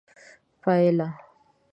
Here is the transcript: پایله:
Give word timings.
پایله: 0.61 1.07